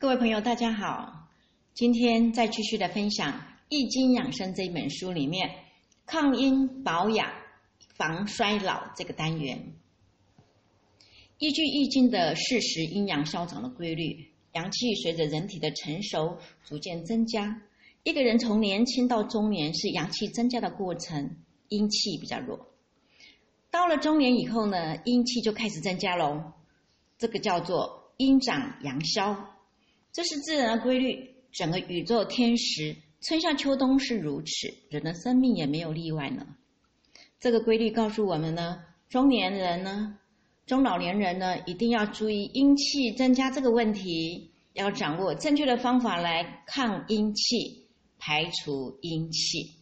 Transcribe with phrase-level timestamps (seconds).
[0.00, 1.28] 各位朋友，大家好！
[1.74, 3.32] 今天再继续的分享
[3.68, 5.50] 《易经养生》这一本书里面
[6.06, 7.28] 抗阴保养、
[7.96, 9.74] 防衰老这个单元。
[11.38, 17.60] 依据《易经》的事实，阴阳消长的规律，阳气随着人体的成熟逐渐增加。
[18.04, 21.38] 一个人从年轻到中年是阳气增加的过程，
[21.70, 22.68] 阴气比较弱。
[23.72, 26.52] 到了中年以后呢，阴气就开始增加喽。
[27.18, 29.57] 这个叫做阴长阳消，
[30.18, 31.32] 这是自然的规律。
[31.52, 36.44] 整个宇宙天时，春夏秋冬是如此，人的生命也没有例外呢。
[37.38, 40.18] 这个规律告诉我们呢，中年人呢，
[40.66, 47.86] 中老年人呢，一定要注意阴气增加这个问题，要掌握正确的方法来抗阴气。
[48.18, 49.76] 排除阴气，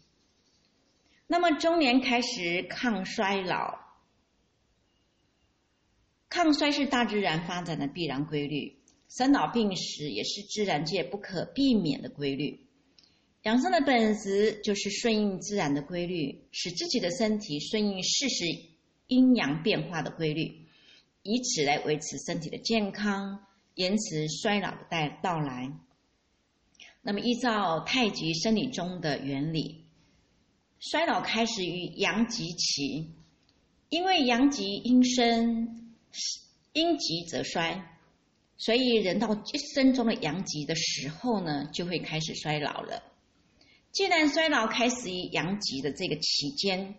[1.26, 3.78] 那么中年开始抗衰老，
[6.28, 8.76] 抗衰是大自然发展的必然规律，
[9.08, 12.60] 生老病死也是自然界不可避免的规律。
[13.42, 18.44] 养生的本质就是顺应自然的规律，使自己的身体顺应事实
[19.06, 20.66] 阴阳变化的规律，
[21.22, 25.72] 以此来维持身体的健康，延迟衰老的到到来。
[27.02, 29.84] 那么，依照太极生理中的原理，
[30.80, 33.12] 衰老开始于阳极期，
[33.90, 35.92] 因为阳极阴生，
[36.72, 37.95] 阴极则衰，
[38.58, 43.02] 所以人到一生中的阳极的时候呢，就会开始衰老了。
[43.92, 46.96] 既然衰老开始于阳极的这个期间，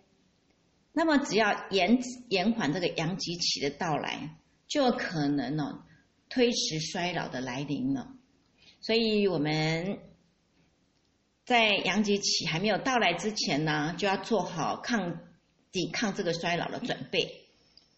[0.93, 1.99] 那么只要延
[2.29, 5.83] 延缓这个阳极期的到来，就可能呢
[6.29, 8.13] 推迟衰老的来临了。
[8.81, 9.99] 所以我们
[11.43, 15.19] 在阳极期还没有到来之前呢，就要做好抗
[15.71, 17.45] 抵抗这个衰老的准备。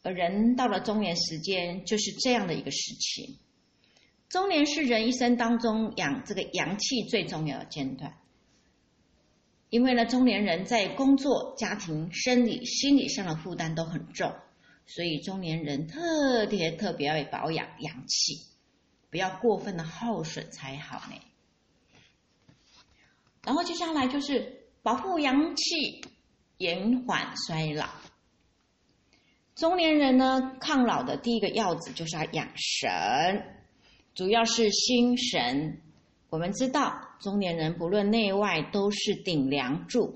[0.02, 3.38] 而人到了中年时间，就是这样的一个时期。
[4.30, 8.16] 中年是人一生当中养这个阳气最重要的阶段，
[9.70, 14.34] 因为呢，中年人在工作、家庭、生理、心理上的负担都很重，
[14.86, 18.48] 所以中年人特别特别要保养阳气。
[19.12, 21.16] 不要过分的耗损才好呢。
[23.44, 26.06] 然后接下来就是保护阳气，
[26.58, 27.90] 延缓衰老。
[29.56, 32.90] 中年人呢，抗老的第一个要旨就是要养神，
[34.20, 35.80] 主要是心神。
[36.30, 40.14] 我们知道，中年人不论内外都是顶梁柱，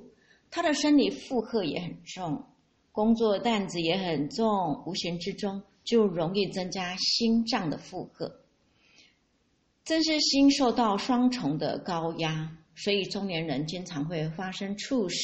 [0.51, 2.43] 他的生理负荷也很重，
[2.91, 8.41] 工作担子也很重，无形之中就容易增加心脏的负荷。
[9.85, 15.15] 正是心受到双重的高压，所以中年人经常会发生猝死。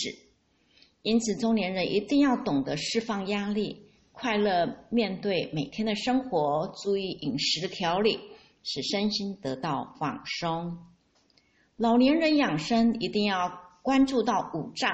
[1.01, 3.81] 因此，中年人一定要懂得释放压力，
[4.13, 8.17] 快乐面对每天的生活，注意饮食的调理，
[8.63, 10.77] 使身心得到放松。
[11.77, 14.91] 老年人养生一定要关注到五脏、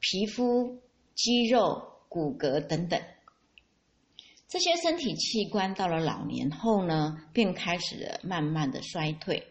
[0.00, 0.80] 皮肤、
[1.14, 3.00] 肌肉、骨骼等等。
[4.48, 9.44] 这些身体器官到了老年后呢，便开始了慢慢的衰退，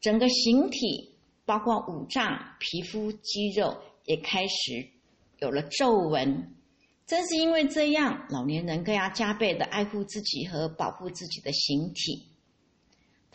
[0.00, 1.14] 整个形体
[1.44, 4.88] 包括五脏、皮肤、肌肉也开始
[5.38, 6.54] 有了皱纹。
[7.06, 12.26] 正是因为这样，老年人更要加倍的爱护自己和保护自己的形体。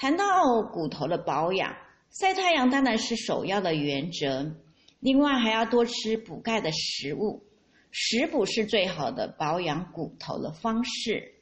[0.01, 1.77] 谈到骨头的保养，
[2.09, 4.51] 晒太阳当然是首要的原则，
[4.99, 7.43] 另外还要多吃补钙的食物。
[7.91, 11.35] 食补是最好的保养骨头的方式，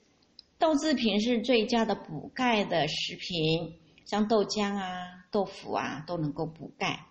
[0.57, 4.93] 豆制品是最佳的补钙的食品，像豆浆啊、
[5.31, 7.05] 豆腐啊都能够补钙。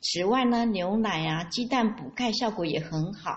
[0.00, 3.36] 此外呢，牛奶啊、鸡蛋补钙效果也很好，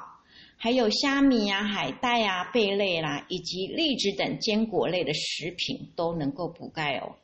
[0.56, 7.18] 还有虾米啊、海带啊、贝类啦，以及栗子等坚果类的食品都能够补钙哦。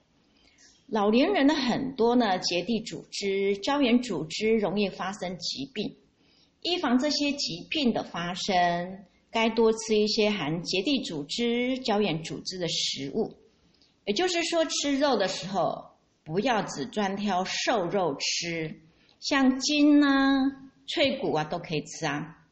[0.88, 5.96] 老年人的很多呢，结缔组织、胶原组织容易发生疾病。
[6.62, 13.34] 预防这些疾病的发生，该多吃一些含结缔组织、胶原组织的食物。
[14.06, 15.84] 也就是说，吃肉的时候
[16.24, 18.82] 不要只专挑瘦肉吃，
[19.20, 22.46] 像筋啊、脆骨啊都可以吃啊，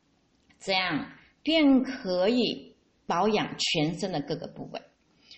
[0.59, 1.11] 这样
[1.43, 2.75] 便可以
[3.05, 4.81] 保养全身的各个部位。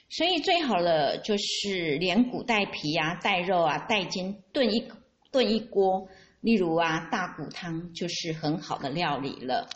[0.10, 4.88] 所以最好的就是连骨带皮啊、带肉啊、带筋炖一
[5.32, 6.08] 炖一锅。
[6.42, 9.68] 例如啊，大骨汤就是很好的料理了。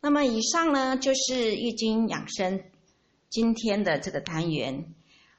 [0.00, 2.62] 那么以上呢，就是易经养生
[3.28, 4.94] 今天的这个单元。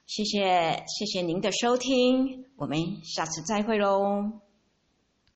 [0.06, 4.47] 谢谢，谢谢您的收听，我们下次再会喽。